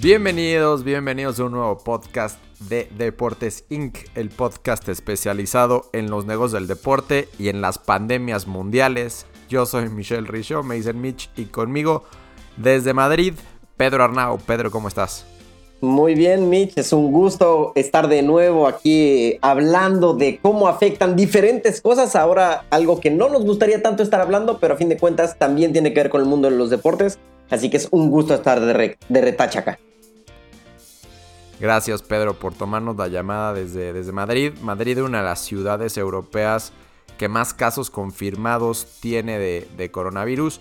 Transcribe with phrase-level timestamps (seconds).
[0.00, 2.38] Bienvenidos, bienvenidos a un nuevo podcast
[2.68, 8.46] de Deportes Inc., el podcast especializado en los negocios del deporte y en las pandemias
[8.46, 9.24] mundiales.
[9.48, 12.04] Yo soy Michelle Richaud, me dicen Mitch, y conmigo
[12.58, 13.34] desde Madrid,
[13.78, 14.38] Pedro Arnau.
[14.38, 15.24] Pedro, ¿cómo estás?
[15.80, 21.80] Muy bien, Mitch, es un gusto estar de nuevo aquí hablando de cómo afectan diferentes
[21.80, 22.14] cosas.
[22.16, 25.72] Ahora, algo que no nos gustaría tanto estar hablando, pero a fin de cuentas también
[25.72, 27.18] tiene que ver con el mundo de los deportes.
[27.48, 29.78] Así que es un gusto estar de, de retacha acá.
[31.58, 34.52] Gracias Pedro por tomarnos la llamada desde, desde Madrid.
[34.60, 36.72] Madrid es una de las ciudades europeas
[37.16, 40.60] que más casos confirmados tiene de, coronavirus.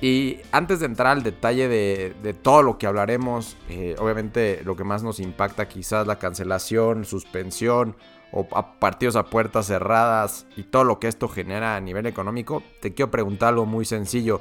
[0.00, 4.84] Y antes de entrar al detalle de, todo lo que hablaremos, eh, obviamente lo que
[4.84, 7.96] más nos impacta quizás la cancelación, suspensión
[8.30, 8.46] o
[8.78, 13.10] partidos a puertas cerradas y todo lo que esto genera a nivel económico, te quiero
[13.10, 14.40] preguntar algo muy sencillo.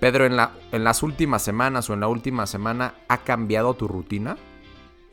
[0.00, 3.86] Pedro, ¿en, la, en las últimas semanas o en la última semana ha cambiado tu
[3.86, 4.36] rutina?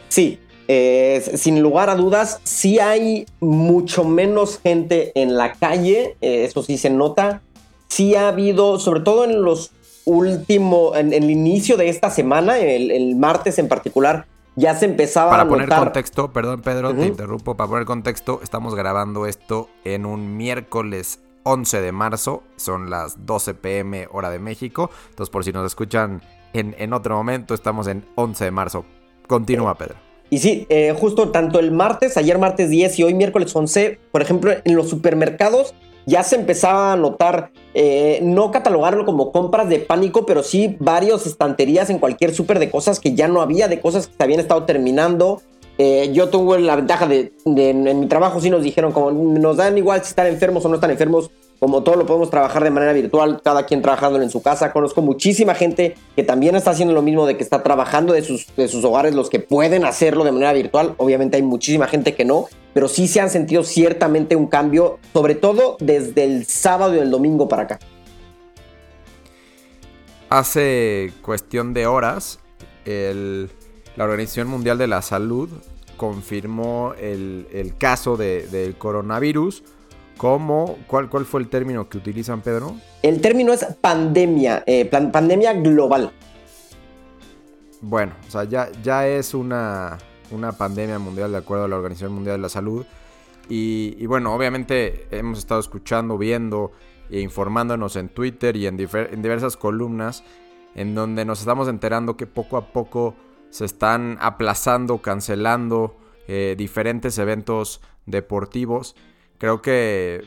[0.09, 6.43] Sí, eh, sin lugar a dudas, sí hay mucho menos gente en la calle, eh,
[6.43, 7.41] eso sí se nota.
[7.87, 9.71] Sí ha habido, sobre todo en los
[10.03, 14.25] últimos, en, el inicio de esta semana, el, martes en particular,
[14.57, 18.75] ya se empezaba para a poner contexto, perdón Pedro, te interrumpo, para poner contexto, estamos
[18.75, 24.89] grabando esto en un miércoles 11 de marzo, son las 12 pm hora de México,
[25.09, 26.21] entonces por si nos escuchan
[26.53, 28.85] en, en otro momento, estamos en 11 de marzo.
[29.27, 29.95] Continúa, Pedro.
[30.29, 34.21] Y sí, eh, justo tanto el martes, ayer martes 10 y hoy miércoles 11, por
[34.21, 35.73] ejemplo, en los supermercados
[36.07, 41.27] ya se empezaba a notar, eh, no catalogarlo como compras de pánico, pero sí varias
[41.27, 44.39] estanterías en cualquier súper de cosas que ya no había, de cosas que se habían
[44.39, 45.41] estado terminando.
[45.77, 49.57] Eh, yo tuve la ventaja de, de, en mi trabajo sí nos dijeron como nos
[49.57, 52.69] dan igual si están enfermos o no están enfermos, como todo lo podemos trabajar de
[52.69, 54.71] manera virtual, cada quien trabajando en su casa.
[54.71, 58.47] Conozco muchísima gente que también está haciendo lo mismo, de que está trabajando de sus,
[58.55, 60.93] de sus hogares, los que pueden hacerlo de manera virtual.
[60.97, 65.35] Obviamente hay muchísima gente que no, pero sí se han sentido ciertamente un cambio, sobre
[65.35, 67.79] todo desde el sábado y el domingo para acá.
[70.29, 72.39] Hace cuestión de horas,
[72.85, 75.49] la Organización Mundial de la Salud
[75.95, 79.63] confirmó el, caso del coronavirus
[80.17, 80.77] ¿Cómo?
[80.87, 82.75] ¿Cuál, ¿Cuál fue el término que utilizan, Pedro?
[83.03, 86.11] El término es pandemia, eh, pandemia global.
[87.81, 89.97] Bueno, o sea, ya, ya es una,
[90.31, 92.85] una pandemia mundial de acuerdo a la Organización Mundial de la Salud.
[93.49, 96.71] Y, bueno, obviamente hemos estado escuchando, viendo
[97.09, 100.25] e informándonos en Twitter y en, en, diversas columnas
[100.75, 103.15] en donde nos estamos enterando que poco a poco
[103.49, 105.95] se están aplazando, cancelando
[106.27, 108.95] eh, diferentes eventos deportivos.
[109.37, 110.23] Creo que,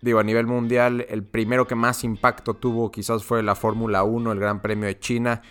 [0.00, 4.32] digo, a nivel mundial, el primero que más impacto tuvo quizás fue la Fórmula 1,
[4.32, 5.42] el Gran Premio de China.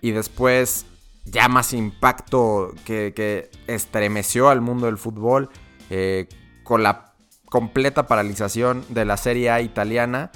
[0.00, 0.86] Y después,
[1.24, 5.50] ya más impacto que, estremeció al mundo del fútbol,
[5.90, 6.28] eh,
[6.64, 7.14] con la
[7.46, 10.30] completa paralización de la Serie A italiana.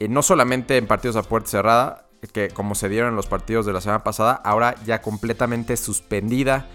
[0.00, 3.66] y no solamente en partidos a puerta cerrada, que como se dieron en los partidos
[3.66, 6.66] de la semana pasada, ahora ya completamente suspendida.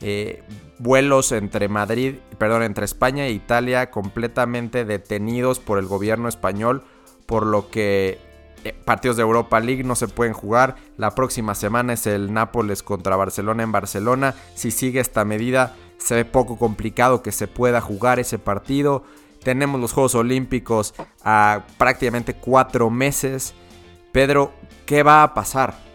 [0.00, 0.42] Eh,
[0.78, 6.82] vuelos entre Madrid, perdón, entre España e Italia completamente detenidos por el gobierno español,
[7.26, 8.18] por lo que
[8.64, 10.76] eh, partidos de Europa League no se pueden jugar.
[10.96, 14.34] La próxima semana es el Nápoles contra Barcelona en Barcelona.
[14.54, 19.04] Si sigue esta medida, se ve poco complicado que se pueda jugar ese partido.
[19.42, 20.94] Tenemos los Juegos Olímpicos
[21.24, 23.54] a prácticamente cuatro meses.
[24.12, 24.52] Pedro,
[24.86, 25.89] ¿qué va a pasar?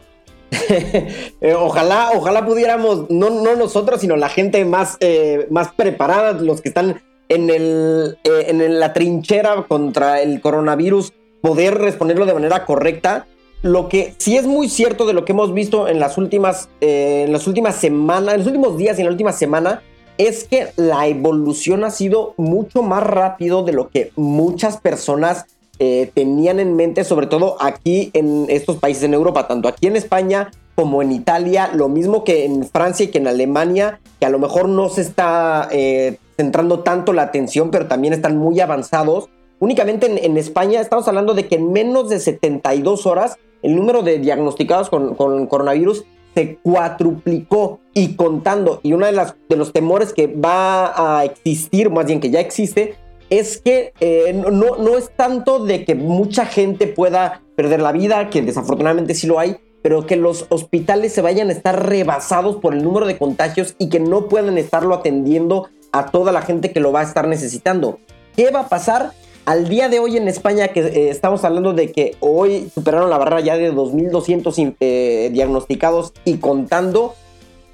[0.69, 6.61] Eh, ojalá, ojalá pudiéramos, no, no, nosotros, sino la gente más, eh, más preparada, los
[6.61, 12.65] que están en, el, eh, en la trinchera contra el coronavirus, poder responderlo de manera
[12.65, 13.27] correcta.
[13.61, 17.31] Lo que sí es muy cierto de lo que hemos visto en las últimas, en
[17.31, 19.81] las últimas semanas, en los últimos días y en la última semana,
[20.17, 25.45] es que la evolución ha sido mucho más rápido de lo que muchas personas
[25.79, 29.95] eh, tenían en mente, sobre todo aquí en estos países en Europa, tanto aquí en
[29.95, 34.29] España como en Italia, lo mismo que en Francia y que en Alemania, que a
[34.29, 39.29] lo mejor no se está eh, centrando tanto la atención, pero también están muy avanzados.
[39.59, 44.19] Únicamente en, España estamos hablando de que en menos de 72 horas el número de
[44.19, 46.03] diagnosticados con, coronavirus
[46.35, 48.81] se cuatruplicó y contando.
[48.83, 49.13] Y uno de,
[49.47, 52.95] de los temores que va a existir, más bien que ya existe,
[53.29, 58.29] es que eh, no, no es tanto de que mucha gente pueda perder la vida,
[58.29, 62.73] que desafortunadamente sí lo hay, pero que los hospitales se vayan a estar rebasados por
[62.73, 66.79] el número de contagios y que no puedan estarlo atendiendo a toda la gente que
[66.79, 67.99] lo va a estar necesitando.
[68.35, 69.11] ¿Qué va a pasar?
[69.45, 73.19] Al día de hoy en España, que eh, estamos hablando de que hoy superaron la
[73.19, 77.13] barrera ya de 2.200 eh, diagnosticados y contando,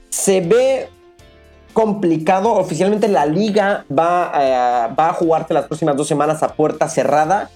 [0.10, 0.90] se ve
[1.74, 2.54] complicado.
[2.54, 7.50] Oficialmente la liga va, eh, va a jugarse las próximas dos semanas a puerta cerrada,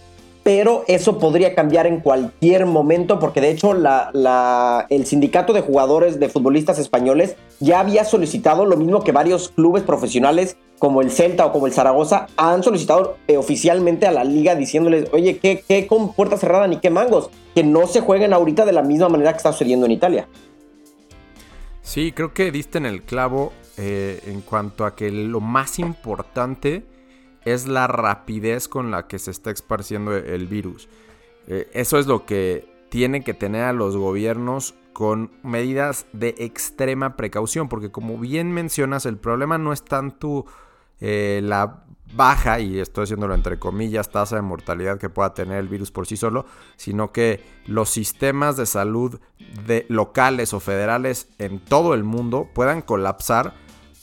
[0.44, 6.29] pero eso podría cambiar en cualquier momento porque de hecho el sindicato de jugadores de
[6.29, 11.51] futbolistas españoles ya había solicitado lo mismo que varios clubes profesionales como el Celta o
[11.51, 16.13] como el Zaragoza han solicitado eh, oficialmente a la liga diciéndoles, oye, ¿qué, ¿qué, con
[16.13, 17.29] puerta cerrada ni qué mangos?
[17.56, 20.27] Que no se jueguen ahorita de la misma manera que está sucediendo en Italia.
[21.81, 26.86] Sí, creo que diste en el clavo eh, en cuanto a que lo más importante
[27.45, 30.89] es la rapidez con la que se está esparciendo el virus.
[31.48, 37.18] Eh, eso es lo que tienen que tener a los gobiernos con medidas de extrema
[37.18, 40.45] precaución, porque como bien mencionas, el problema no es tanto
[41.01, 41.83] eh, la
[42.13, 46.07] baja, y estoy haciéndolo entre comillas, tasa de mortalidad que pueda tener el virus por
[46.07, 46.45] sí solo,
[46.78, 49.19] sino que los sistemas de salud
[49.68, 53.54] de locales o federales en todo el mundo puedan colapsar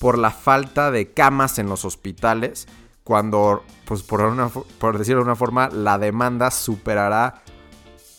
[0.02, 2.66] por la falta de camas en los hospitales,
[3.04, 4.50] cuando, pues por, una,
[4.80, 7.42] por decirlo de una forma, la demanda superará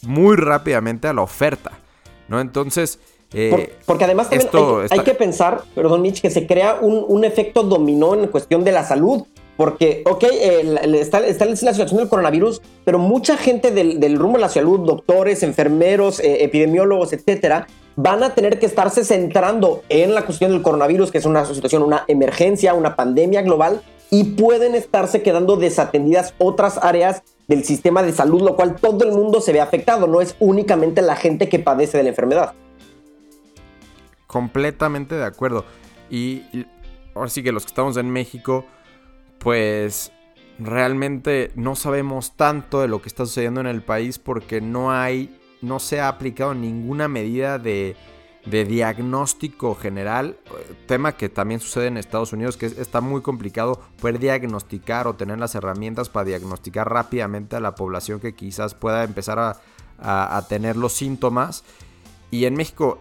[0.04, 1.72] muy rápidamente a la oferta,
[2.30, 2.40] ¿no?
[2.40, 3.00] Entonces...
[3.34, 4.50] Eh, porque además también
[4.92, 8.72] hay, que pensar, perdón Mitch, que se crea un, un efecto dominó en cuestión de
[8.72, 9.26] la salud.
[9.58, 10.24] Porque, ok,
[10.96, 14.80] está, está, la situación del coronavirus, pero mucha gente del, del rumbo de la salud,
[14.80, 20.62] doctores, enfermeros, eh, epidemiólogos, etcétera, van a tener que estarse centrando en la cuestión del
[20.62, 26.36] coronavirus, que es una situación, una emergencia, una pandemia global, y pueden estarse quedando desatendidas
[26.38, 30.22] otras áreas del sistema de salud, lo cual todo el mundo se ve afectado, no
[30.22, 32.54] es únicamente la gente que padece de la enfermedad.
[34.28, 35.66] Completamente de acuerdo.
[36.10, 36.44] Y,
[37.16, 38.66] ahora sí que los que estamos en México,
[39.40, 40.12] pues
[40.60, 45.36] realmente no sabemos tanto de lo que está sucediendo en el país porque no hay,
[45.64, 47.96] no se ha aplicado ninguna medida de,
[48.46, 50.38] diagnóstico general,
[50.86, 55.40] tema que también sucede en Estados Unidos, que está muy complicado poder diagnosticar o tener
[55.40, 60.92] las herramientas para diagnosticar rápidamente a la población que quizás pueda empezar a, tener los
[60.92, 61.64] síntomas.
[62.30, 63.00] Y en México,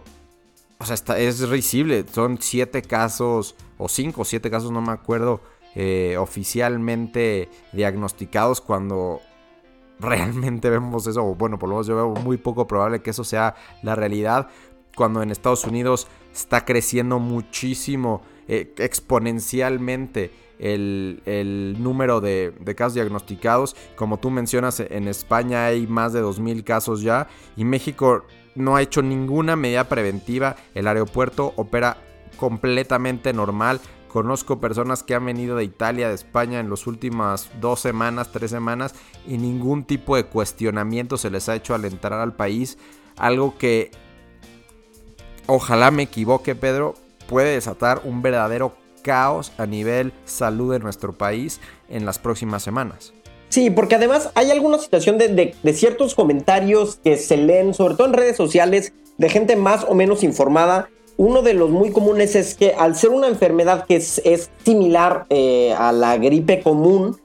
[0.79, 4.93] o sea, está, es risible, son siete casos, o cinco o siete casos, no me
[4.93, 5.41] acuerdo,
[5.75, 9.19] eh, oficialmente diagnosticados cuando
[10.03, 13.23] realmente vemos eso, o bueno, por lo menos yo veo muy poco probable que eso
[13.23, 14.49] sea la realidad,
[14.95, 23.75] cuando en Estados Unidos está creciendo muchísimo, eh, exponencialmente el, número de, de, casos diagnosticados.
[23.95, 28.25] Como tú mencionas, en España hay más de 2.000 casos ya y México
[28.55, 30.55] no ha hecho ninguna medida preventiva.
[30.75, 31.97] El aeropuerto opera
[32.37, 33.79] completamente normal.
[34.13, 38.51] Conozco personas que han venido de Italia, de España en las últimas dos semanas, tres
[38.51, 38.93] semanas
[39.27, 42.77] y ningún tipo de cuestionamiento se les ha hecho al entrar al país.
[43.17, 43.89] Algo que,
[45.47, 46.93] ojalá me equivoque Pedro,
[47.27, 53.15] puede desatar un verdadero caos a nivel salud de nuestro país en las próximas semanas.
[53.49, 58.05] Sí, porque además hay alguna situación de, de, ciertos comentarios que se leen, sobre todo
[58.05, 62.55] en redes sociales, de gente más o menos informada, uno de los muy comunes es
[62.55, 67.17] que al ser una enfermedad que es, similar eh, a la gripe común,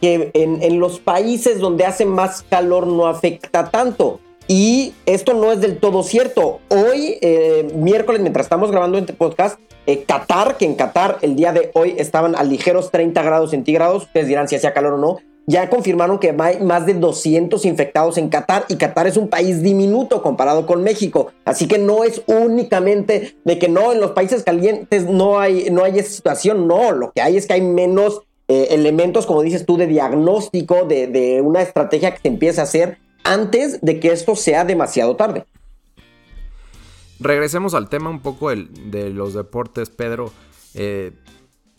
[0.00, 4.20] que en, los países donde hace más calor no afecta tanto.
[4.46, 6.60] Y esto no es del todo cierto.
[6.68, 11.52] Hoy, eh, miércoles, mientras estamos grabando este podcast, eh, Qatar, que en Qatar el día
[11.52, 15.18] de hoy estaban a ligeros 30 grados centígrados, ustedes dirán si hacía calor o no,
[15.48, 19.62] ya confirmaron que hay más de 200 infectados en Qatar y Qatar es un país
[19.62, 21.32] diminuto comparado con México.
[21.46, 25.84] Así que no es únicamente de que no, en los países calientes no hay, no
[25.84, 29.64] hay esa situación, no, lo que hay es que hay menos eh, elementos, como dices
[29.64, 34.36] tú, de diagnóstico, de, una estrategia que se empieza a hacer antes de que esto
[34.36, 35.46] sea demasiado tarde.
[37.20, 40.30] Regresemos al tema un poco de los deportes, Pedro.
[40.74, 41.12] Eh,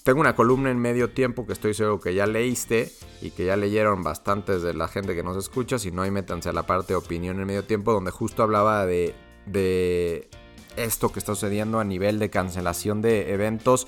[0.03, 2.91] tengo una columna en medio tiempo que estoy seguro que ya leíste
[3.21, 5.77] y que ya leyeron bastantes de la gente que nos escucha.
[5.77, 8.85] Si no, ahí métanse a la parte de opinión en medio tiempo, donde justo hablaba
[8.85, 9.13] de,
[9.45, 10.29] de
[10.77, 13.87] esto que está sucediendo a nivel de cancelación de eventos.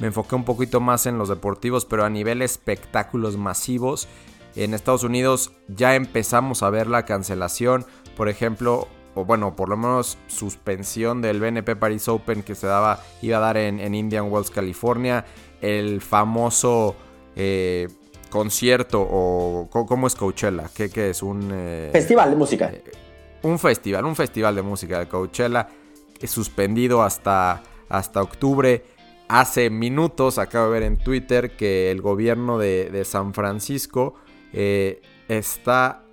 [0.00, 4.08] Me enfoqué un poquito más en los deportivos, pero a nivel espectáculos masivos.
[4.56, 7.86] En Estados Unidos ya empezamos a ver la cancelación.
[8.16, 13.00] Por ejemplo, o bueno, por lo menos suspensión del BNP Paris Open que se daba,
[13.22, 15.24] iba a dar en, en Indian Wells, California
[15.62, 16.96] el famoso
[17.36, 17.88] eh,
[18.28, 20.68] concierto o ¿cómo es Coachella?
[20.74, 21.22] ¿Qué, es?
[21.22, 22.70] Un eh, festival de música.
[22.70, 22.82] Eh,
[23.42, 25.68] un festival, un festival de música de Coachella
[26.24, 28.84] suspendido hasta, hasta octubre.
[29.28, 34.14] Hace minutos acabo de ver en Twitter que el gobierno de, San Francisco
[34.52, 36.04] está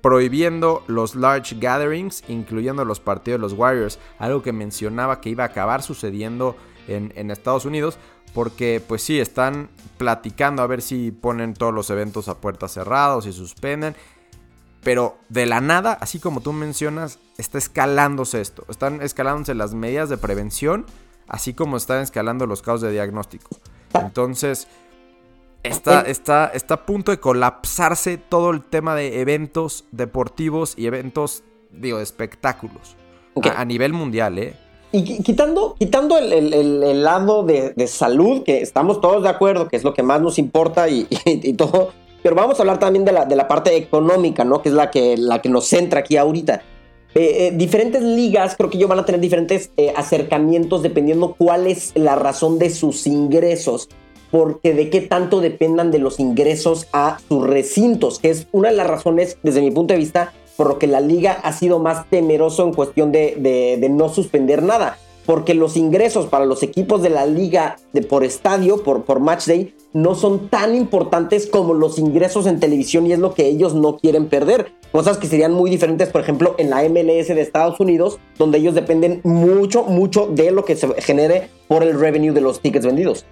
[0.00, 5.44] prohibiendo los large gatherings, incluyendo los partidos de los Warriors, algo que mencionaba que iba
[5.44, 6.56] a acabar sucediendo
[6.86, 7.98] en, en, Estados Unidos,
[8.32, 13.24] porque pues sí, están platicando a ver si ponen todos los eventos a puertas cerradas,
[13.24, 13.96] si suspenden,
[14.82, 20.08] pero de la nada, así como tú mencionas, está escalándose esto, están escalándose las medidas
[20.08, 20.86] de prevención,
[21.26, 23.48] así como están escalando los casos de diagnóstico.
[23.94, 24.68] Entonces,
[25.62, 31.42] Está, está, está a punto de colapsarse todo el tema de eventos deportivos y eventos,
[31.72, 32.96] digo, de espectáculos.
[33.54, 34.56] A, nivel mundial, ¿eh?
[34.90, 39.92] Y quitando, quitando el, lado de, salud, que estamos todos de acuerdo, que es lo
[39.92, 41.04] que más nos importa y,
[41.54, 41.90] todo,
[42.22, 44.62] pero vamos a hablar también de la, de la, parte económica, ¿no?
[44.62, 46.62] Que es la que, la que nos centra aquí ahorita.
[47.14, 51.66] Eh, eh, diferentes ligas creo que ellos van a tener diferentes eh, acercamientos dependiendo cuál
[51.66, 53.88] es la razón de sus ingresos
[54.30, 58.76] porque de qué tanto dependan de los ingresos a sus recintos, que es una de
[58.76, 62.10] las razones, desde mi punto de vista, por lo que la liga ha sido más
[62.10, 64.98] temeroso en cuestión de, no suspender nada.
[65.24, 69.46] Porque los ingresos para los equipos de la liga de, por estadio, por, por match
[69.46, 73.76] day, no son tan importantes como los ingresos en televisión y es lo que ellos
[73.76, 74.72] no quieren perder.
[74.90, 78.74] Cosas que serían muy diferentes, por ejemplo, en la MLS de Estados Unidos, donde ellos
[78.74, 83.26] dependen mucho, mucho de lo que se genere por el revenue de los tickets vendidos.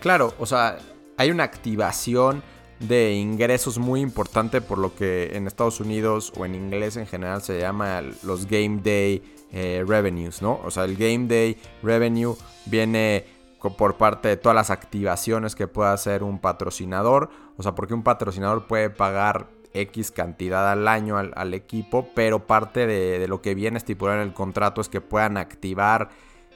[0.00, 0.76] Claro, o sea,
[1.16, 2.42] hay una activación
[2.80, 7.42] de ingresos muy importante por lo que en Estados Unidos o en inglés en general
[7.42, 10.60] se llama los Game Day eh, Revenues, ¿no?
[10.64, 13.24] O sea, el Game Day Revenue viene
[13.70, 17.30] por parte de todas las activaciones que pueda hacer un patrocinador.
[17.56, 22.86] O sea, porque un patrocinador puede pagar X cantidad al año al, equipo, pero parte
[22.86, 26.10] de, lo que viene estipulado en el contrato es que puedan activar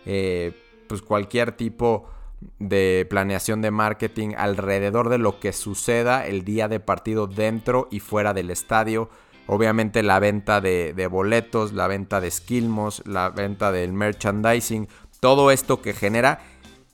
[0.07, 0.53] eh,
[0.89, 2.11] pues cualquier tipo de
[3.09, 8.35] planeación de marketing alrededor de lo que suceda el día de partido dentro y fuera
[8.35, 9.11] del estadio.
[9.47, 15.83] Obviamente la venta de, boletos, la venta de esquilmos, la venta del merchandising, todo esto
[15.83, 16.41] que genera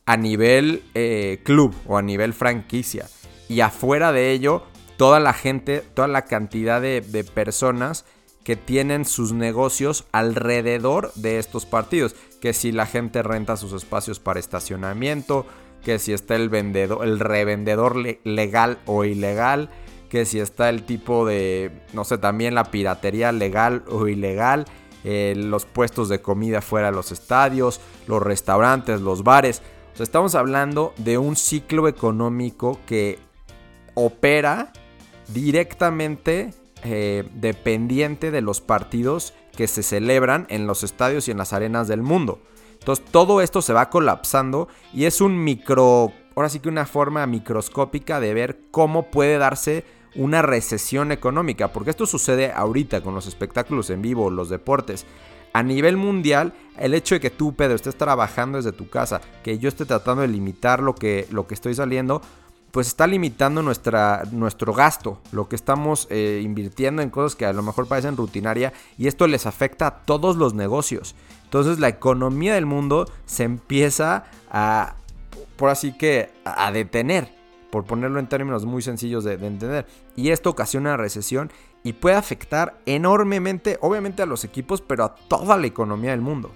[0.06, 3.06] a nivel eh, club o a nivel franquicia.
[3.48, 4.62] Y afuera de ello,
[4.96, 8.04] toda la gente, toda la cantidad de, de personas
[8.42, 12.14] que tienen sus negocios alrededor de estos partidos.
[12.46, 15.46] Que si la gente renta sus espacios para estacionamiento,
[15.84, 19.68] que si está el vendedor, el revendedor legal o ilegal,
[20.08, 24.64] que si está el tipo de, no sé, también la piratería legal o ilegal,
[25.02, 29.60] eh, los puestos de comida fuera de los estadios, los restaurantes, los bares.
[29.98, 33.18] Estamos hablando de un ciclo económico que
[33.94, 34.72] opera
[35.34, 41.52] directamente eh, dependiente de los partidos que se celebran en los estadios y en las
[41.52, 42.40] arenas del mundo.
[42.78, 47.26] Entonces todo esto se va colapsando y es un micro, ahora sí que una forma
[47.26, 49.84] microscópica de ver cómo puede darse
[50.14, 55.04] una recesión económica, porque esto sucede ahorita con los espectáculos en vivo, los deportes.
[55.52, 59.58] A nivel mundial, el hecho de que tú, Pedro, estés trabajando desde tu casa, que
[59.58, 62.20] yo esté tratando de limitar lo que, lo que estoy saliendo,
[62.76, 67.54] pues está limitando nuestra, nuestro gasto, lo que estamos eh, invirtiendo en cosas que a
[67.54, 71.14] lo mejor parecen rutinaria y esto les afecta a todos los negocios.
[71.44, 74.96] Entonces la economía del mundo se empieza a,
[75.56, 77.32] por así que, a detener,
[77.70, 79.86] por ponerlo en términos muy sencillos de, entender.
[80.14, 81.50] Y esto ocasiona una recesión
[81.82, 86.50] y puede afectar enormemente, obviamente a los equipos, pero a toda la economía del mundo.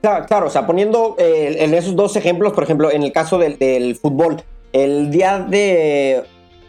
[0.00, 3.58] Claro, o sea, poniendo eh, en esos dos ejemplos, por ejemplo, en el caso del,
[3.58, 4.42] del fútbol,
[4.76, 6.24] el día de.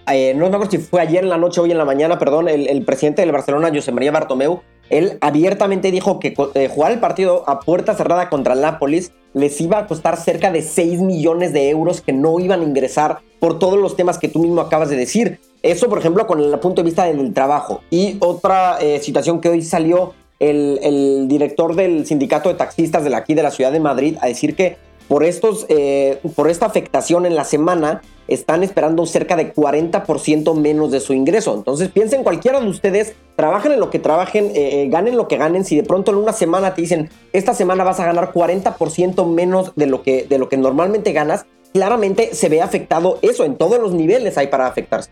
[0.10, 2.18] Eh, no me acuerdo si fue ayer en la noche o hoy en la mañana,
[2.18, 7.00] perdón, el, presidente del Barcelona, José María Bartomeu, él abiertamente dijo que eh, jugar el
[7.00, 11.52] partido a puerta cerrada contra el Nápoles les iba a costar cerca de 6 millones
[11.52, 14.90] de euros que no iban a ingresar por todos los temas que tú mismo acabas
[14.90, 15.42] de decir.
[15.62, 17.82] Eso, por ejemplo, con el punto de vista del trabajo.
[17.90, 23.14] Y otra eh, situación que hoy salió el, el, director del sindicato de taxistas de
[23.14, 27.26] aquí de la ciudad de Madrid a decir que por, estos, eh, por esta afectación
[27.26, 31.56] en la semana, están esperando cerca de 40% menos de su ingreso.
[31.56, 35.38] Entonces piensen cualquiera de ustedes, trabajen en lo que trabajen, eh, eh, ganen lo que
[35.38, 35.64] ganen.
[35.64, 39.74] Si de pronto en una semana te dicen, esta semana vas a ganar 40% menos
[39.76, 43.46] de lo, que, de lo que normalmente ganas, claramente se ve afectado eso.
[43.46, 45.10] En todos los niveles hay para afectarse.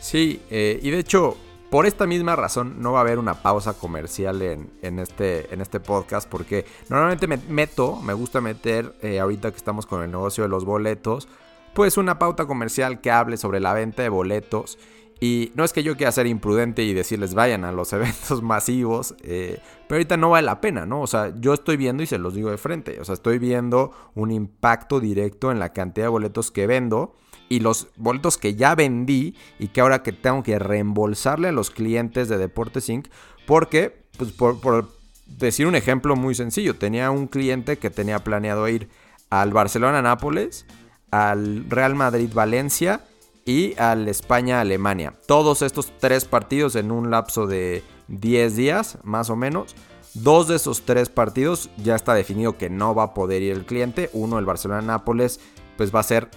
[0.00, 1.36] Sí, y de hecho,
[1.70, 6.28] por esta misma razón no va a haber una pausa comercial en, este, este podcast
[6.28, 10.48] porque normalmente me meto, me gusta meter, eh, ahorita que estamos con el negocio de
[10.48, 11.28] los boletos,
[11.74, 14.78] pues una pauta comercial que hable sobre la venta de boletos.
[15.20, 19.14] Y no es que yo quiera ser imprudente y decirles vayan a los eventos masivos,
[19.22, 21.02] eh, pero ahorita no vale la pena, ¿no?
[21.02, 23.92] O sea, yo estoy viendo y se los digo de frente, o sea, estoy viendo
[24.14, 27.14] un impacto directo en la cantidad de boletos que vendo
[27.48, 31.70] y los boletos que ya vendí y que ahora que tengo que reembolsarle a los
[31.70, 33.08] clientes de Deportes Inc.
[33.46, 34.88] Porque, pues por,
[35.26, 38.88] decir un ejemplo muy sencillo, tenía un cliente que tenía planeado ir
[39.30, 40.66] al Barcelona-Nápoles,
[41.10, 43.02] al Real Madrid-Valencia
[43.44, 45.14] y al España-Alemania.
[45.26, 49.74] Todos estos tres partidos en un lapso de 10 días, más o menos.
[50.14, 53.66] Dos de esos tres partidos ya está definido que no va a poder ir el
[53.66, 54.10] cliente.
[54.12, 55.40] Uno, el Barcelona-Nápoles,
[55.76, 56.28] pues va a ser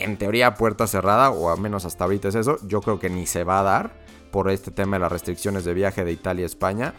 [0.00, 2.58] en teoría puerta cerrada, o al menos hasta ahorita es eso.
[2.66, 3.92] Yo creo que ni se va a dar
[4.30, 6.94] por este tema de las restricciones de viaje de Italia a España.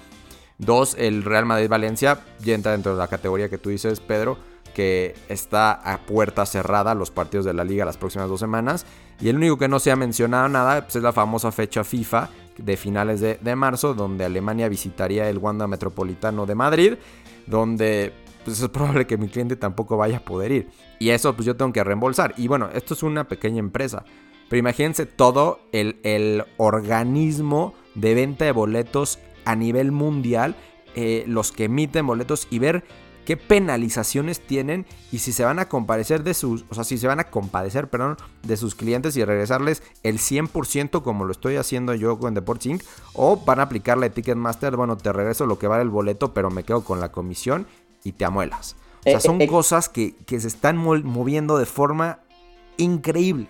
[0.58, 4.38] Dos, el Real Madrid-Valencia ya entra dentro de la categoría que tú dices, Pedro,
[4.76, 8.86] que está a puerta cerrada los partidos de la liga las próximas dos semanas.
[9.20, 12.30] Y el único que no se ha mencionado nada pues, es la famosa fecha FIFA
[12.58, 16.94] de finales de, de, marzo, donde Alemania visitaría el Wanda Metropolitano de Madrid,
[17.48, 20.70] donde pues es probable que mi cliente tampoco vaya a poder ir.
[21.00, 22.34] Y eso pues yo tengo que reembolsar.
[22.38, 24.04] Y bueno, esto es una pequeña empresa.
[24.50, 30.56] Pero imagínense todo el, el organismo de venta de boletos a nivel mundial,
[30.96, 32.84] eh, los que emiten boletos y ver
[33.26, 37.08] qué penalizaciones tienen y si se van a compadecer de sus, o sea, si se
[37.08, 41.94] van a compadecer, perdón, de sus clientes y regresarles el 100% como lo estoy haciendo
[41.94, 42.84] yo con Deportes Inc.
[43.14, 46.64] o van a aplicarle Ticketmaster, bueno, te regreso lo que vale el boleto, pero me
[46.64, 47.68] quedo con la comisión
[48.04, 48.76] y te amuelas.
[49.02, 52.20] O sea, eh, son eh, cosas que, se están moviendo de forma
[52.78, 53.48] increíble.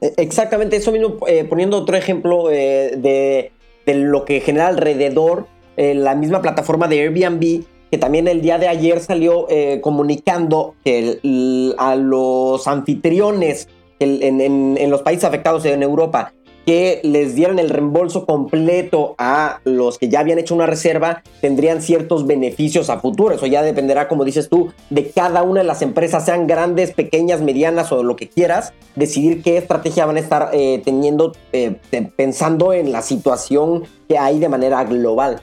[0.00, 3.52] Exactamente, eso mismo, eh, poniendo otro ejemplo de,
[3.86, 9.00] lo que genera alrededor la misma plataforma de Airbnb, que también el día de ayer
[9.00, 9.46] salió
[9.80, 13.68] comunicando que a los anfitriones
[13.98, 16.32] en, los países afectados en Europa
[16.66, 21.82] que les dieran el reembolso completo a los que ya habían hecho una reserva, tendrían
[21.82, 23.34] ciertos beneficios a futuro.
[23.34, 27.40] Eso ya dependerá, como dices tú, de cada una de las empresas, sean grandes, pequeñas,
[27.40, 31.76] medianas o lo que quieras, decidir qué estrategia van a estar eh, teniendo, eh,
[32.16, 35.40] pensando en la situación que hay de manera global.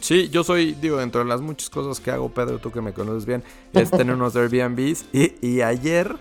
[0.00, 2.92] Sí, yo soy, digo, dentro de las muchas cosas que hago, Pedro, tú que me
[2.92, 3.44] conoces bien,
[3.74, 5.04] es tener unos Airbnbs.
[5.12, 6.16] Y, y ayer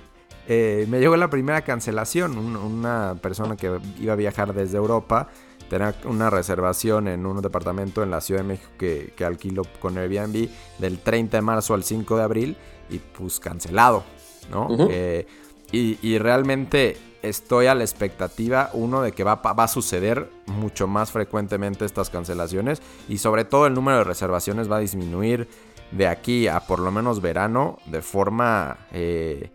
[0.51, 2.35] eh, me llegó la primera cancelación.
[2.37, 5.29] una persona que iba a viajar desde Europa
[5.69, 9.99] tenía una reservación en un departamento en la Ciudad de México que, que alquiló con
[9.99, 12.57] Airbnb del 30 de marzo al 5 de abril
[12.89, 14.03] y pues cancelado,
[14.49, 14.67] ¿no?
[14.89, 15.27] Eh,
[15.71, 21.11] y, realmente estoy a la expectativa, uno, de que va, va, a suceder mucho más
[21.11, 25.47] frecuentemente estas cancelaciones y sobre todo el número de reservaciones va a disminuir
[25.91, 28.79] de aquí a por lo menos verano de forma...
[28.91, 29.51] Eh,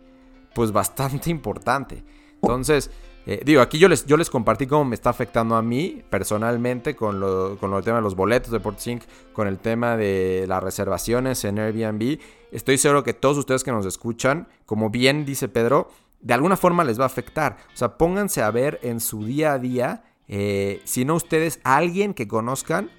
[0.55, 2.03] pues bastante importante.
[2.43, 2.90] Entonces,
[3.27, 6.95] eh, digo, aquí yo les, yo les compartí cómo me está afectando a mí personalmente
[6.95, 10.62] con lo, con el tema de los boletos de PortSync, con el tema de las
[10.62, 12.19] reservaciones en Airbnb.
[12.53, 15.88] Estoy seguro que todos ustedes que nos escuchan, como bien dice Pedro,
[16.21, 17.57] de alguna forma les va a afectar.
[17.73, 22.12] O sea, pónganse a ver en su día a día, eh, si no ustedes, alguien
[22.14, 22.90] que conozcan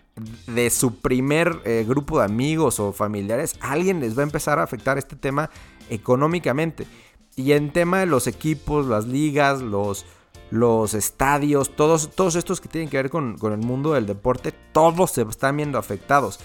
[0.48, 4.64] de su primer eh, grupo de amigos o familiares, alguien les va a empezar a
[4.64, 5.50] afectar este tema
[5.90, 6.88] económicamente.
[7.36, 10.06] Y en tema de los equipos, las ligas, los,
[10.52, 15.12] los estadios, todos, todos estos que tienen que ver con, el mundo del deporte, todos
[15.12, 16.40] se están viendo afectados.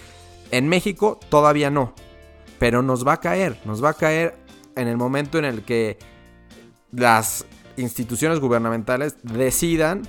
[0.51, 1.93] En México todavía no,
[2.59, 4.35] pero nos va a caer, nos va a caer
[4.75, 5.97] en el momento en el que
[6.91, 7.45] las
[7.77, 10.01] instituciones gubernamentales decidan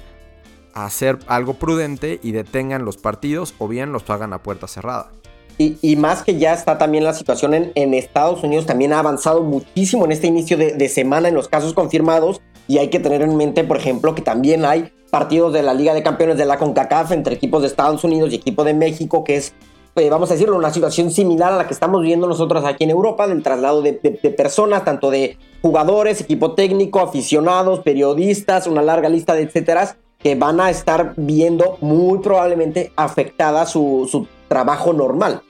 [0.74, 5.12] hacer algo prudente y detengan los partidos o bien los hagan a puerta cerrada.
[5.58, 10.04] Y, más que ya está también la situación en, Estados Unidos, también ha avanzado muchísimo
[10.04, 12.40] en este inicio de, semana en los casos confirmados.
[12.68, 15.94] Y hay que tener en mente, por ejemplo, que también hay partidos de la Liga
[15.94, 19.36] de Campeones de la CONCACAF entre equipos de Estados Unidos y equipo de México, que
[19.36, 19.52] es,
[19.96, 22.90] eh, vamos a decirlo, una situación similar a la que estamos viendo nosotros aquí en
[22.90, 29.08] Europa, del traslado de, de personas, tanto de jugadores, equipo técnico, aficionados, periodistas, una larga
[29.08, 35.42] lista de etcétera, que van a estar viendo muy probablemente afectada su, su trabajo normal.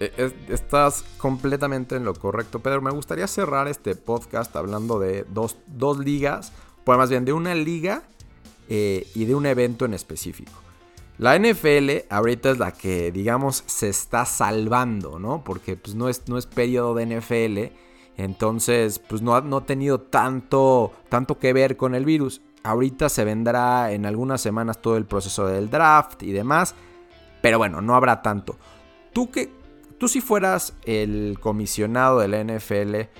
[0.00, 2.82] Eh, estás completamente en lo correcto, Pedro.
[2.82, 5.56] Me gustaría cerrar este podcast hablando de dos,
[6.00, 8.02] ligas, pues más bien de una liga
[8.68, 10.50] eh, y de un evento en específico.
[11.18, 15.44] La NFL ahorita es la que, digamos, se está salvando, ¿no?
[15.44, 17.76] Porque pues, no, es, no es periodo de NFL,
[18.16, 22.40] entonces pues no ha, no ha tenido tanto, tanto que ver con el virus.
[22.64, 26.74] Ahorita se vendrá en algunas semanas todo el proceso del draft y demás,
[27.44, 28.56] pero bueno, no habrá tanto.
[29.12, 29.52] ¿Tú qué,
[29.98, 33.10] Tú si fueras el comisionado de la NFL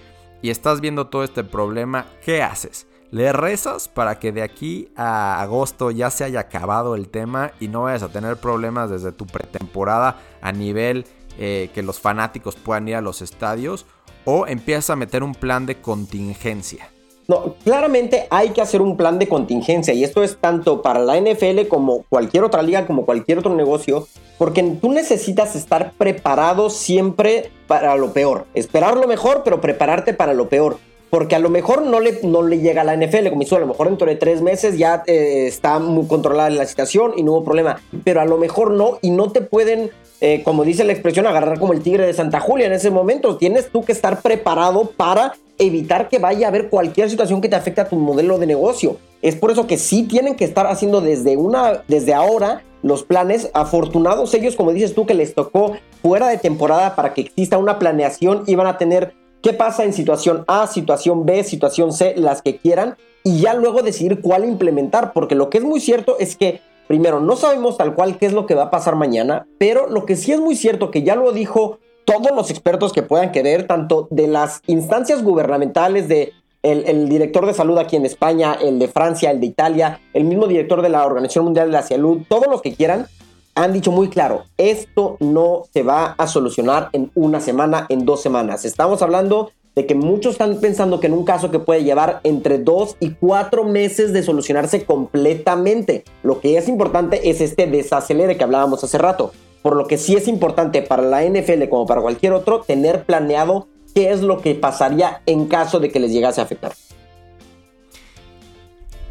[0.40, 2.86] y estás viendo todo este problema, ¿qué haces?
[3.10, 7.68] ¿Le rezas para que de aquí a agosto ya se haya acabado el tema y
[7.68, 11.04] no vayas a tener problemas desde tu pretemporada a nivel
[11.36, 13.84] eh, que los fanáticos puedan ir a los estadios?
[14.24, 16.93] o empiezas a meter un plan de contingencia?
[17.26, 21.18] No, claramente hay que hacer un plan de contingencia y esto es tanto para la
[21.18, 24.06] NFL como cualquier otra liga, como cualquier otro negocio,
[24.36, 28.44] porque tú necesitas estar preparado siempre para lo peor.
[28.52, 30.76] Esperar lo mejor, pero prepararte para lo peor.
[31.08, 33.60] Porque a lo mejor no le, no le llega a la NFL, como hizo, a
[33.60, 37.32] lo mejor dentro de tres meses ya eh, está muy controlada la situación y no
[37.32, 37.80] hubo problema.
[38.02, 41.58] Pero a lo mejor no, y no te pueden eh, como dice la expresión, agarrar
[41.58, 43.36] como el tigre de Santa Julia en ese momento.
[43.36, 47.56] Tienes tú que estar preparado para evitar que vaya a haber cualquier situación que te
[47.56, 48.98] afecte a tu modelo de negocio.
[49.22, 53.50] Es por eso que sí tienen que estar haciendo desde una, desde ahora los planes.
[53.54, 57.78] Afortunados ellos, como dices tú, que les tocó fuera de temporada para que exista una
[57.78, 62.42] planeación y van a tener qué pasa en situación A, situación B, situación C, las
[62.42, 66.36] que quieran, y ya luego decidir cuál implementar, porque lo que es muy cierto es
[66.36, 69.88] que Primero, no sabemos tal cual qué es lo que va a pasar mañana, pero
[69.88, 73.32] lo que sí es muy cierto, que ya lo dijo todos los expertos que puedan
[73.32, 78.78] querer, tanto de las instancias gubernamentales, de el, director de salud aquí en España, el
[78.78, 82.22] de Francia, el de Italia, el mismo director de la Organización Mundial de la Salud,
[82.28, 83.06] todos los que quieran,
[83.54, 88.22] han dicho muy claro, esto no se va a solucionar en una semana, en dos
[88.22, 88.64] semanas.
[88.64, 92.58] Estamos hablando de que muchos están pensando que en un caso que puede llevar entre
[92.58, 96.04] dos y cuatro meses de solucionarse completamente.
[96.22, 99.32] Lo que es importante es este desacelere que hablábamos hace rato.
[99.64, 103.66] Por lo que sí es importante para la NFL como para cualquier otro tener planeado
[103.94, 106.74] qué es lo que pasaría en caso de que les llegase a afectar.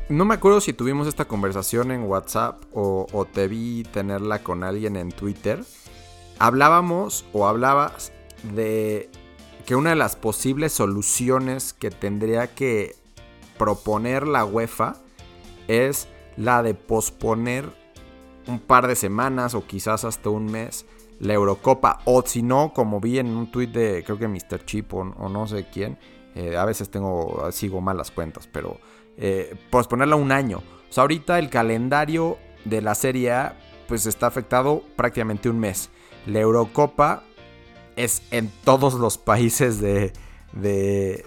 [0.09, 4.95] No me acuerdo si tuvimos esta conversación en WhatsApp o, te vi tenerla con alguien
[4.95, 5.63] en Twitter.
[6.37, 8.11] Hablábamos o hablabas
[8.53, 9.09] de
[9.65, 12.95] que una de las posibles soluciones que tendría que
[13.57, 14.97] proponer la UEFA
[15.67, 17.82] es la de posponer
[18.47, 20.85] un par de semanas o quizás hasta un mes
[21.19, 21.99] la Eurocopa.
[22.05, 24.65] O si no, como vi en un tuit de creo que Mr.
[24.65, 25.97] Chip o, no sé quién,
[26.35, 28.79] eh, a veces tengo, sigo malas cuentas, pero
[29.17, 30.57] eh, posponerla un año.
[30.89, 35.89] O sea, ahorita el calendario de la Serie A pues está afectado prácticamente un mes.
[36.25, 37.23] La Eurocopa
[37.95, 40.13] es en todos los países de,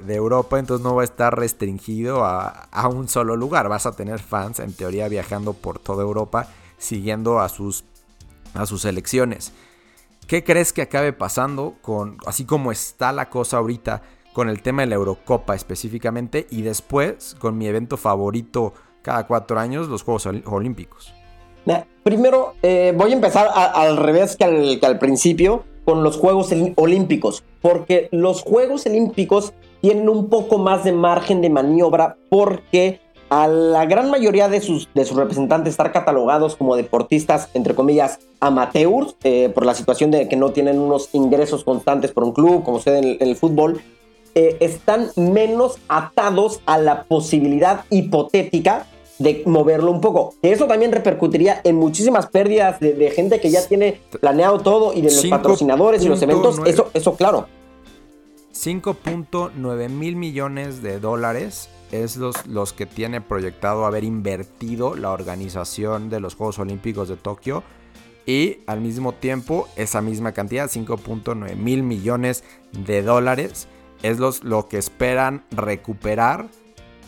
[0.09, 3.69] Europa, entonces no va a estar restringido a, un solo lugar.
[3.69, 6.49] Vas a tener fans, en teoría, viajando por toda Europa,
[6.79, 7.85] siguiendo a sus,
[8.55, 9.53] a sus selecciones.
[10.27, 14.83] ¿Qué crees que acabe pasando con, así como está la cosa ahorita, con el tema
[14.83, 20.27] de la Eurocopa específicamente, y después con mi evento favorito cada cuatro años, los Juegos
[20.47, 21.13] Olímpicos?
[22.07, 28.09] Primero, eh, voy a empezar al revés que al principio con los Juegos Olímpicos, porque
[28.13, 34.11] los Juegos Olímpicos tienen un poco más de margen de maniobra porque a la gran
[34.11, 39.67] mayoría de sus, de sus representantes estar catalogados como deportistas, entre comillas, amateurs, eh, por
[39.67, 43.29] la situación de que no tienen unos ingresos constantes por un club, como sucede en
[43.29, 43.81] el, fútbol,
[44.35, 48.87] eh, están menos atados a la posibilidad hipotética
[49.19, 50.35] de moverlo un poco.
[50.43, 55.11] Eso también repercutiría en muchísimas pérdidas de, gente que ya tiene planeado todo y de
[55.11, 56.61] los patrocinadores y los eventos.
[56.67, 57.47] Eso, eso claro.
[58.55, 66.11] 5.9 mil millones de dólares es los, los que tiene proyectado haber invertido la organización
[66.11, 67.63] de los Juegos Olímpicos de Tokio.
[68.27, 73.69] Y al mismo tiempo, esa misma cantidad, 5.9 mil millones de dólares,
[74.03, 76.49] es los, lo que esperan recuperar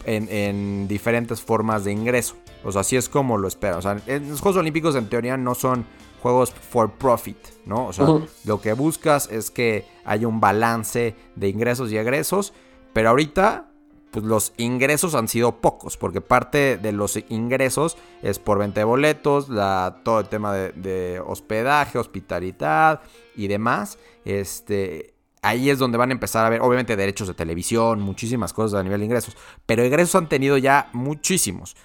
[0.05, 2.37] en, diferentes formas de ingreso.
[2.65, 3.79] O sea, así es como lo espero.
[3.79, 5.85] O sea, los Juegos Olímpicos en teoría no son
[6.23, 7.87] juegos for profit, ¿no?
[7.87, 8.07] O sea,
[8.45, 12.53] lo que buscas es que haya un balance de ingresos y egresos,
[12.93, 13.68] pero ahorita,
[14.11, 18.85] pues los ingresos han sido pocos, porque parte de los ingresos es por venta de
[18.85, 19.49] boletos,
[20.03, 23.03] todo el tema de, hospedaje, hospitalidad
[23.37, 23.99] y demás.
[24.25, 28.81] Este, ahí es donde van a empezar a ver, obviamente, derechos de televisión, muchísimas cosas
[28.81, 29.37] a nivel de ingresos.
[29.67, 31.77] Pero ingresos han tenido ya muchísimos.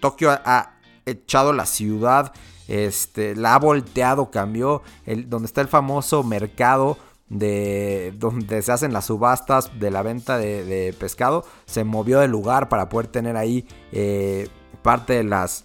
[0.00, 0.70] Tokio ha,
[1.06, 2.32] echado la ciudad,
[2.66, 4.82] este, la ha volteado, cambió.
[5.04, 6.96] El, donde está el famoso mercado
[7.28, 12.68] de donde se hacen las subastas de la venta de, pescado, se movió de lugar
[12.68, 14.48] para poder tener ahí eh,
[14.82, 15.64] parte de las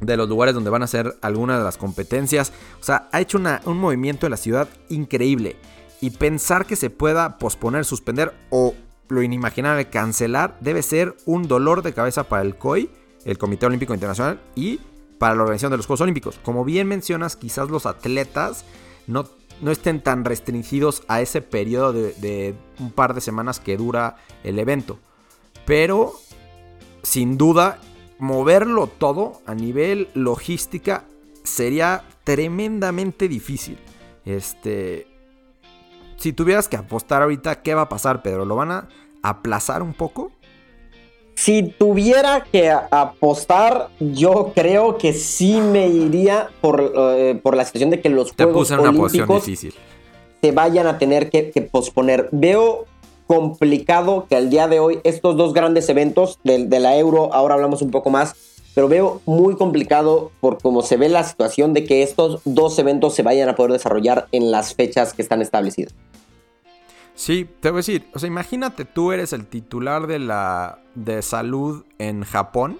[0.00, 2.52] de los lugares donde van a ser algunas de las competencias.
[2.80, 5.56] O sea, ha hecho un movimiento en la ciudad increíble
[6.00, 8.74] y pensar que se pueda posponer, suspender o
[9.08, 12.90] lo inimaginable cancelar debe ser un dolor de cabeza para el COI,
[13.24, 14.80] el Comité Olímpico Internacional y
[15.18, 16.38] para la organización de los Juegos Olímpicos.
[16.42, 18.64] Como bien mencionas, quizás los atletas
[19.06, 19.26] no,
[19.60, 24.16] no estén tan restringidos a ese periodo de, de un par de semanas que dura
[24.44, 24.98] el evento.
[25.64, 26.14] Pero,
[27.02, 27.78] sin duda,
[28.18, 31.04] moverlo todo a nivel logística
[31.42, 33.78] sería tremendamente difícil.
[34.24, 35.06] Este,
[36.16, 38.44] si tuvieras que apostar ahorita, ¿qué va a pasar, Pedro?
[38.44, 38.88] ¿Lo van a
[39.22, 40.32] aplazar un poco?
[41.46, 47.90] Si tuviera que apostar, yo creo que sí me iría por, eh, por la situación
[47.90, 52.28] de que los Juegos Olímpicos se vayan a tener que, posponer.
[52.32, 52.86] Veo
[53.28, 57.54] complicado que al día de hoy estos dos grandes eventos de, de la Euro, ahora
[57.54, 58.34] hablamos un poco más,
[58.74, 63.14] pero veo muy complicado por cómo se ve la situación de que estos dos eventos
[63.14, 65.94] se vayan a poder desarrollar en las fechas que están establecidas.
[67.16, 71.22] Sí, te voy a decir, o sea, imagínate tú eres el titular de la de
[71.22, 72.78] salud en Japón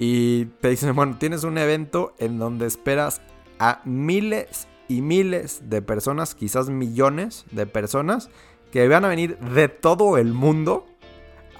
[0.00, 3.20] y te dicen, bueno, tienes un evento en donde esperas
[3.60, 8.28] a miles y miles de personas, quizás millones de personas
[8.72, 10.84] que van a venir de todo el mundo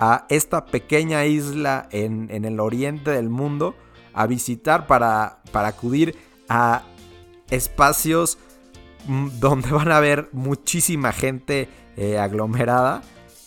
[0.01, 3.77] a esta pequeña isla en, el oriente del mundo
[4.15, 6.17] a visitar para, para acudir
[6.49, 6.83] a
[7.51, 8.37] espacios
[9.41, 13.03] donde van a haber muchísima gente eh, aglomerada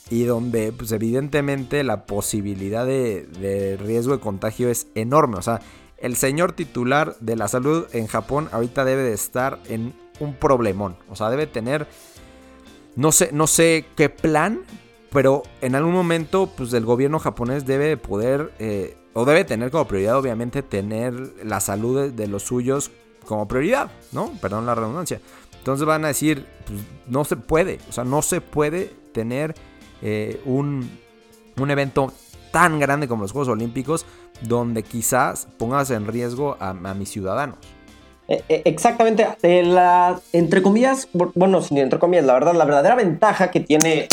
[0.10, 5.38] y donde pues evidentemente la posibilidad de, de, riesgo de contagio es enorme.
[5.38, 5.62] O sea,
[5.98, 10.96] el señor titular de la salud en Japón ahorita debe de estar en un problemón.
[11.10, 11.88] O sea, debe tener,
[12.96, 14.62] no sé, no sé qué plan,
[15.12, 19.86] pero en algún momento, pues el gobierno japonés debe poder, eh, o debe tener como
[19.86, 22.92] prioridad, obviamente, tener la salud de, los suyos
[23.26, 24.32] como prioridad, ¿no?
[24.42, 25.20] Perdón la redundancia.
[25.62, 29.54] Entonces van a decir, pues no se puede, o sea, no se puede tener
[30.02, 30.90] eh, un,
[31.58, 32.12] un evento
[32.50, 34.08] tan grande como los Juegos Olímpicos
[34.42, 37.60] donde quizás pongas en riesgo a, mis ciudadanos.
[38.28, 39.28] Eh, exactamente,
[39.64, 44.08] la, entre comillas, bueno, sin entre comillas, la verdad, la verdadera ventaja que tiene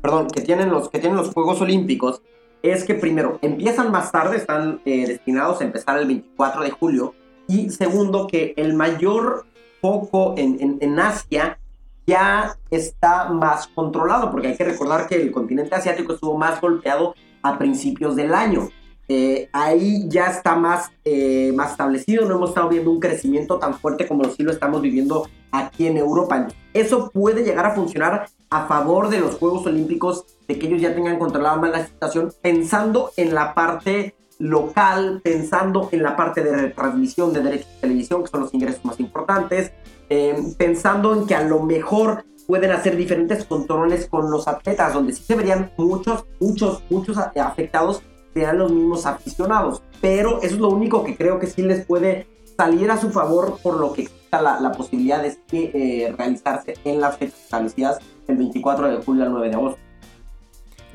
[0.00, 2.20] perdón, que tienen los, que tienen los Juegos Olímpicos
[2.62, 7.14] es que primero, empiezan más tarde, están eh, destinados a empezar el 24 de julio,
[7.48, 9.46] y segundo, que el mayor
[9.84, 11.58] foco en, en, Asia
[12.06, 17.14] ya está más controlado, porque hay que recordar que el continente asiático estuvo más golpeado
[17.42, 18.70] a principios del año.
[19.08, 23.74] Eh, ahí ya está más, eh, más establecido, no hemos estado viendo un crecimiento tan
[23.74, 26.48] fuerte como sí lo estamos viviendo aquí en Europa.
[26.72, 30.94] Eso puede llegar a funcionar a favor de los Juegos Olímpicos, de que ellos ya
[30.94, 36.56] tengan controlada más la situación, pensando en la parte local, pensando en la parte de
[36.56, 39.72] retransmisión de derechos de televisión, que son los ingresos más importantes,
[40.08, 45.12] em, pensando en que a lo mejor pueden hacer diferentes controles con los atletas, donde
[45.12, 48.02] sí se verían muchos, muchos, muchos afectados,
[48.34, 49.82] sean los mismos aficionados.
[50.00, 53.58] Pero eso es lo único que creo que sí les puede salir a su favor
[53.62, 58.88] por lo que la, la posibilidad de eh, realizarse en las fechas establecidas el 24
[58.88, 59.83] de julio al 9 de agosto.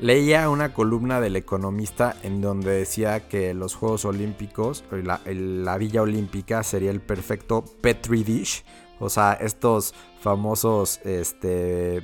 [0.00, 6.00] Leía una columna del economista en donde decía que los Juegos Olímpicos, la, la Villa
[6.00, 8.64] Olímpica sería el perfecto Petri dish,
[8.98, 12.02] o sea, estos famosos, este,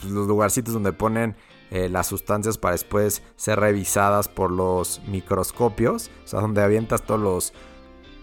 [0.00, 1.34] pues, los lugarcitos donde ponen
[1.72, 7.20] eh, las sustancias para después ser revisadas por los microscopios, o sea, donde avientas todos
[7.20, 7.52] los,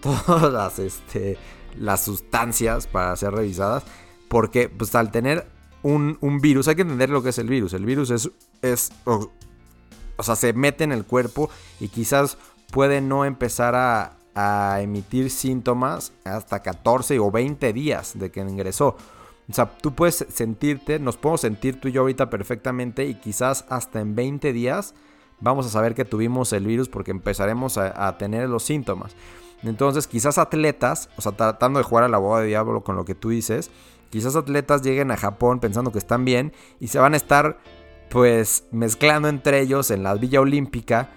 [0.00, 1.36] todas este,
[1.78, 3.84] las sustancias para ser revisadas,
[4.28, 5.46] porque pues al tener
[5.86, 6.68] un, virus.
[6.68, 7.72] Hay que entender lo que es el virus.
[7.72, 8.30] El virus es,
[8.62, 9.30] es o,
[10.22, 11.48] sea, se mete en el cuerpo
[11.80, 12.38] y quizás
[12.72, 14.12] puede no empezar a,
[14.82, 18.98] emitir síntomas hasta 14 o 20 días de que ingresó.
[19.48, 23.64] O sea, tú puedes sentirte, nos podemos sentir tú y yo ahorita perfectamente y quizás
[23.70, 24.94] hasta en 20 días
[25.40, 29.16] vamos a saber que tuvimos el virus porque empezaremos a, a tener los síntomas.
[29.62, 33.06] Entonces, quizás atletas, o sea, tratando de jugar a la boda de diablo con lo
[33.06, 33.70] que tú dices,
[34.10, 37.58] Quizás atletas lleguen a Japón pensando que están bien y se van a estar
[38.08, 41.10] pues mezclando entre ellos en la Villa Olímpica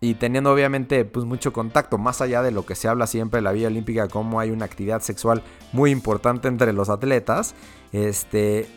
[0.00, 3.44] y teniendo obviamente pues mucho contacto más allá de lo que se habla siempre en
[3.44, 7.54] la Villa Olímpica como hay una actividad sexual muy importante entre los atletas
[7.92, 8.68] este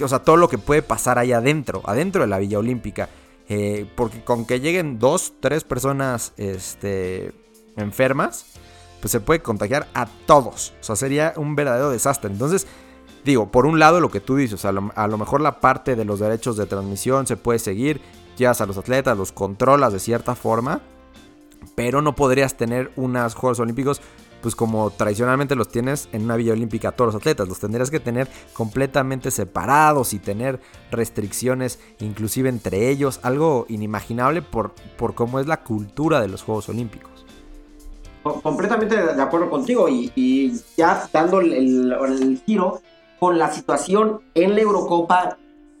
[0.00, 3.08] o sea todo lo que puede pasar ahí adentro adentro de la Villa Olímpica
[3.48, 7.32] eh, porque con que lleguen dos tres personas este
[7.76, 8.46] enfermas
[9.00, 10.74] pues se puede contagiar a todos.
[10.80, 12.30] O sea, sería un verdadero desastre.
[12.30, 12.66] Entonces,
[13.24, 16.20] digo, por un lado lo que tú dices, a lo, mejor la parte de los
[16.20, 18.00] derechos de transmisión se puede seguir,
[18.36, 20.80] llevas a los atletas, los controlas de cierta forma,
[21.74, 24.00] pero no podrías tener unos Juegos Olímpicos
[24.40, 27.98] pues como tradicionalmente los tienes en una Villa Olímpica todos los atletas, los tendrías que
[27.98, 30.60] tener completamente separados y tener
[30.92, 36.68] restricciones inclusive entre ellos, algo inimaginable por, por cómo es la cultura de los Juegos
[36.68, 37.17] Olímpicos
[38.42, 42.80] completamente de acuerdo contigo y, ya dando el, giro
[43.18, 45.38] con la situación en la Eurocopa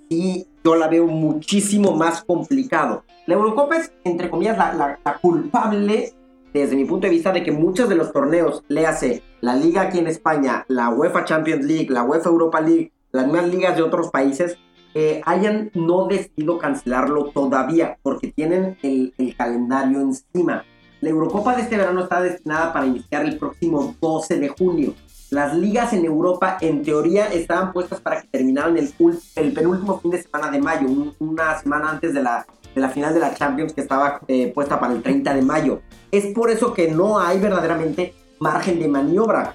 [0.08, 3.04] y yo la veo muchísimo más complicado.
[3.26, 6.12] La Eurocopa es, entre comillas, la, culpable
[6.52, 9.98] desde mi punto de vista, de que muchos de los torneos, léase la liga aquí
[9.98, 14.10] en España, la UEFA Champions League, la UEFA Europa League, las demás ligas de otros
[14.10, 14.56] países,
[14.94, 20.64] eh, hayan no decidido cancelarlo todavía, porque tienen el calendario encima.
[21.00, 24.94] La Eurocopa de este verano está destinada para iniciar el próximo 12 de junio.
[25.30, 28.92] Las ligas en Europa, en teoría, estaban puestas para que terminaran el,
[29.36, 33.14] el penúltimo fin de semana de mayo, una semana antes de la, de la final
[33.14, 35.80] de la Champions que estaba eh, puesta para el 30 de mayo.
[36.10, 39.54] Es por eso que no hay verdaderamente margen de maniobra.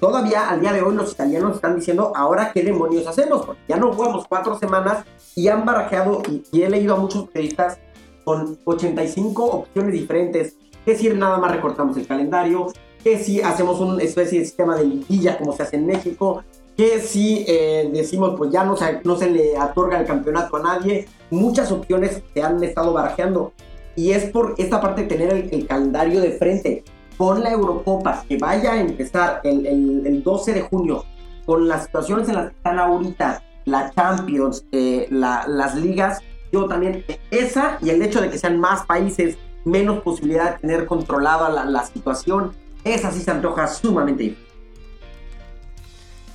[0.00, 3.76] todavía al día de hoy los italianos están diciendo, ahora qué demonios hacemos, porque ya
[3.76, 7.78] no jugamos cuatro semanas y han barajeado, y, he leído a muchos periodistas
[8.24, 14.02] con 85 opciones diferentes, que si nada más recortamos el calendario, que si hacemos una
[14.02, 16.42] especie de sistema de liguilla como se hace en México,
[16.76, 20.62] que si eh, decimos pues ya no se, no se le otorga el campeonato a
[20.62, 23.52] nadie, muchas opciones se han estado barajeando
[23.94, 26.84] y es por esta parte de tener el, calendario de frente.
[27.18, 31.04] Con la Eurocopa que vaya a empezar el, el, 12 de junio
[31.44, 37.04] con las situaciones en las que están ahorita la Champions, eh, las ligas, yo también
[37.30, 41.86] esa y el hecho de que sean más países, menos posibilidad de tener controlada la,
[41.86, 42.52] situación,
[42.84, 44.46] esa sí se antoja sumamente difícil.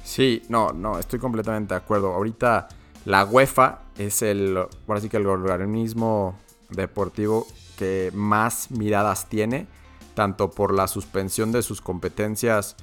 [0.04, 2.13] Sí, no, no, estoy completamente de acuerdo.
[2.13, 2.70] Ahorita
[3.06, 6.38] la UEFA es el, ahora sí que el organismo
[6.70, 7.46] deportivo
[7.78, 9.68] que más miradas tiene,
[10.13, 12.76] tanto por la suspensión de sus competencias,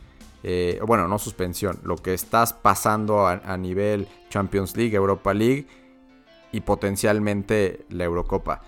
[0.42, 5.66] eh, bueno, no suspensión, lo que estás pasando a, nivel Champions League, Europa League
[6.52, 8.62] y potencialmente la Eurocopa.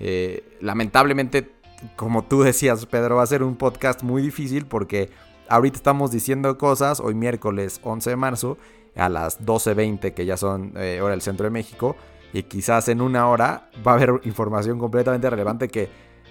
[0.00, 1.58] Eh, lamentablemente
[1.96, 5.10] como tú decías, Pedro, va a ser un podcast muy difícil porque
[5.48, 8.58] ahorita estamos diciendo cosas, hoy miércoles 11 de marzo,
[8.96, 11.96] a las 12.20, que ya son eh, hora del centro de México,
[12.32, 15.88] y quizás en una hora va a haber información completamente relevante que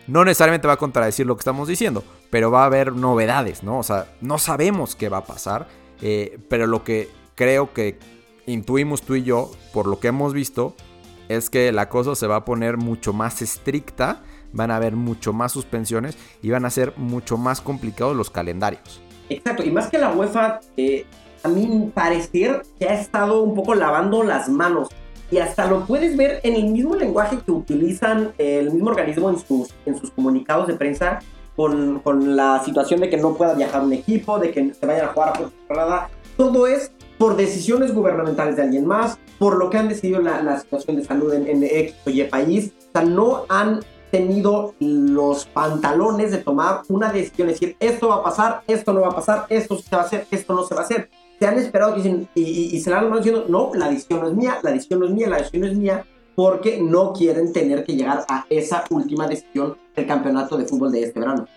[0.07, 3.79] no necesariamente va a contradecir lo que estamos diciendo, pero va a haber novedades, ¿no?
[3.79, 5.67] O sea, no sabemos qué va a pasar,
[6.01, 7.97] eh, pero lo que creo que
[8.45, 10.75] intuimos tú y yo, por lo que hemos visto,
[11.29, 14.21] es que la cosa se va a poner mucho más estricta
[14.53, 19.01] van a haber mucho más suspensiones y van a ser mucho más complicados los calendarios.
[19.29, 21.05] Exacto, y más que la UEFA, eh,
[21.43, 24.89] a mí parecer que ha estado un poco lavando las manos.
[25.29, 29.37] Y hasta lo puedes ver en el mismo lenguaje que utilizan el mismo organismo en
[29.97, 31.19] sus, comunicados de prensa
[31.57, 35.07] con, con la situación de que no pueda viajar un equipo, de que se vayan
[35.07, 36.09] a jugar a cerrada.
[36.37, 40.59] Todo es por decisiones gubernamentales de alguien más, por lo que han decidido la, la
[40.59, 42.73] situación de salud en, en X o Y país.
[42.89, 48.23] O sea, no han tenido los pantalones de tomar una decisión, decir, esto va a
[48.23, 50.81] pasar, esto no va a pasar, esto se va a hacer, esto no se va
[50.81, 51.09] a hacer.
[51.39, 54.59] Se han esperado que dicen, y, se han diciendo, no, la decisión no es mía,
[54.63, 57.95] la decisión no es mía, la decisión no es mía, porque no quieren tener que
[57.95, 61.47] llegar a esa última decisión del campeonato de fútbol de este verano.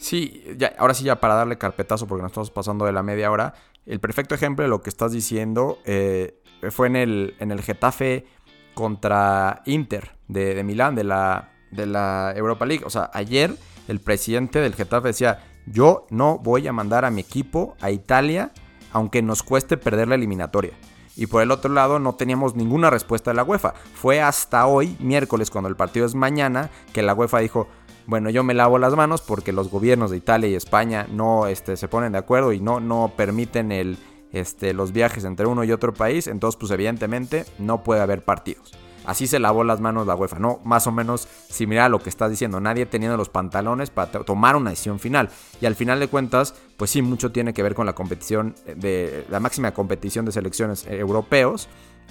[0.00, 3.30] Sí, ya, ahora sí ya para darle carpetazo, porque nos estamos pasando de la media
[3.30, 3.54] hora,
[3.86, 8.26] el perfecto ejemplo de lo que estás diciendo eh, fue en el, en el Getafe
[8.74, 12.84] contra Inter de, Milán, de la, de la Europa League.
[12.86, 13.54] O sea, ayer
[13.88, 18.52] el presidente del Getafe decía, yo no voy a mandar a mi equipo a Italia
[18.92, 20.72] aunque nos cueste perder la eliminatoria.
[21.16, 23.74] Y por el otro lado no teníamos ninguna respuesta de la UEFA.
[23.94, 27.68] Fue hasta hoy, miércoles, cuando el partido es mañana, que la UEFA dijo,
[28.10, 31.76] bueno, yo me lavo las manos porque los gobiernos de Italia y España no este,
[31.76, 33.98] se ponen de acuerdo y no, no permiten el,
[34.32, 38.72] este, los viajes entre uno y otro país, entonces pues evidentemente no puede haber partidos.
[39.06, 40.58] Así se lavó las manos la UEFA, ¿no?
[40.64, 44.56] Más o menos similar a lo que estás diciendo, nadie teniendo los pantalones para tomar
[44.56, 45.30] una decisión final.
[45.60, 49.24] Y al final de cuentas, pues sí, mucho tiene que ver con la competición, de
[49.30, 51.68] la máxima competición de selecciones europeos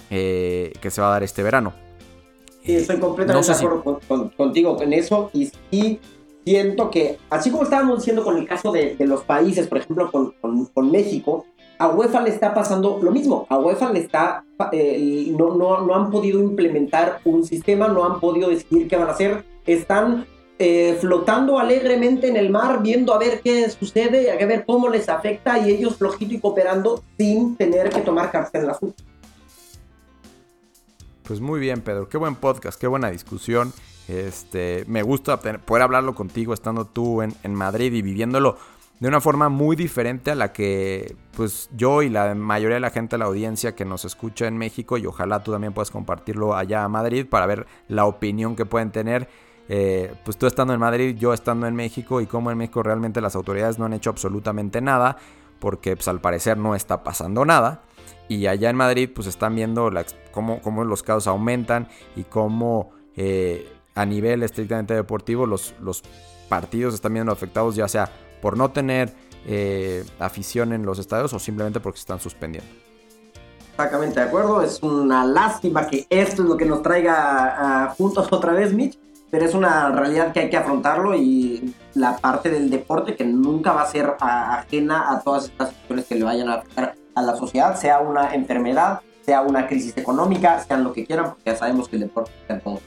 [0.08, 1.74] eh, que se va a dar este verano.
[2.62, 5.50] Sí, estoy completamente de acuerdo contigo en eso y,
[6.44, 10.90] siento que, así como estábamos diciendo con el caso de, los países, por ejemplo con
[10.90, 11.46] México,
[11.80, 13.46] a UEFA le está pasando lo mismo.
[13.48, 18.20] A UEFA le está, eh, no, no, no han podido implementar un sistema, no han
[18.20, 19.46] podido decidir qué van a hacer.
[19.64, 20.26] Están
[20.58, 25.08] eh, flotando alegremente en el mar, viendo a ver qué sucede, a ver cómo les
[25.08, 28.94] afecta y ellos flojito y cooperando sin tener que tomar cartas en la azul.
[31.24, 32.08] Pues muy bien, Pedro.
[32.08, 33.72] Qué buen podcast, qué buena discusión.
[34.08, 38.56] Este, me gusta poder hablarlo contigo estando tú en, en Madrid y viviéndolo
[39.00, 42.90] de una forma muy diferente a la que pues yo y la mayoría de la
[42.90, 46.54] gente de la audiencia que nos escucha en México y ojalá tú también puedas compartirlo
[46.54, 49.28] allá a Madrid para ver la opinión que pueden tener.
[49.70, 53.20] Eh, pues tú estando en Madrid, yo estando en México y cómo en México realmente
[53.20, 55.16] las autoridades no han hecho absolutamente nada
[55.60, 57.82] porque pues al parecer no está pasando nada.
[58.30, 59.90] Y allá en Madrid pues están viendo
[60.30, 62.92] cómo, cómo, los casos aumentan y cómo...
[63.16, 66.02] Eh, a nivel estrictamente deportivo los, los
[66.48, 68.08] partidos están viendo afectados ya sea
[68.40, 69.12] por no tener
[69.46, 72.70] eh, afición en los estadios o simplemente porque se están suspendiendo.
[73.72, 78.52] Exactamente de acuerdo, es una lástima que esto es lo que nos traiga juntos otra
[78.52, 78.98] vez, Mitch,
[79.30, 83.72] pero es una realidad que hay que afrontarlo y la parte del deporte que nunca
[83.72, 87.36] va a ser ajena a todas estas situaciones que le vayan a afectar a la
[87.36, 91.88] sociedad, sea una enfermedad, sea una crisis económica, sean lo que quieran, porque ya sabemos
[91.88, 92.80] que el deporte está en todo.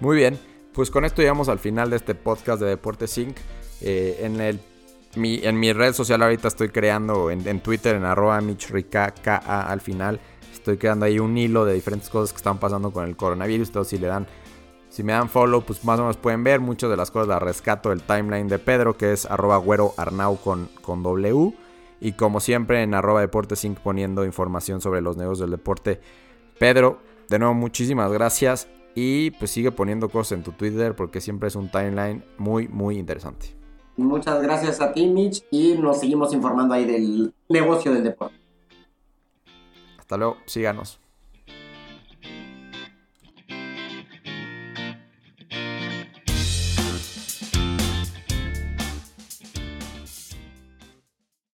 [0.00, 0.38] Muy bien,
[0.72, 3.36] pues con esto llegamos al final de este podcast de Deporte Sync.
[3.80, 4.60] Eh, en, el,
[5.16, 10.20] mi, en mi red social ahorita estoy creando en, Twitter, en arroba michrica, al final.
[10.52, 13.68] Estoy creando ahí un hilo de diferentes cosas que están pasando con el coronavirus.
[13.68, 14.26] Entonces si le dan,
[14.90, 16.60] si me dan follow, pues más o menos pueden ver.
[16.60, 20.36] Muchas de las cosas las rescato del timeline de Pedro, que es arroba güero arnau
[20.36, 21.54] con, con W.
[22.00, 26.00] Y como siempre en arroba deporte sync poniendo información sobre los negocios del deporte.
[26.58, 31.48] Pedro, de nuevo muchísimas gracias y pues sigue poniendo cosas en tu Twitter porque siempre
[31.48, 33.56] es un timeline muy, muy interesante.
[33.96, 38.36] Muchas gracias a ti, Mitch, y nos seguimos informando ahí del negocio del deporte.
[39.98, 41.00] Hasta luego, síganos.